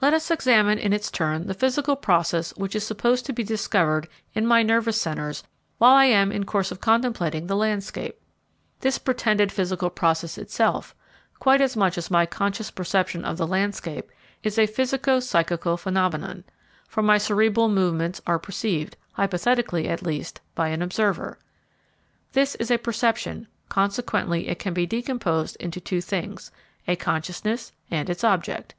[0.00, 4.08] Let us examine in its turn the physical process which is supposed to be discovered
[4.34, 5.44] in my nervous centres
[5.78, 8.20] while I am in course of contemplating the landscape.
[8.80, 10.96] This pretended physical process itself,
[11.38, 14.10] quite as much as my conscious perception of the landscape,
[14.42, 16.42] is a physico psychical phenomenon;
[16.88, 21.38] for my cerebral movements are perceived, hypothetically at least, by an observer.
[22.32, 26.50] This is a perception, consequently it can be decomposed into two things,
[26.88, 28.74] a consciousness and its object.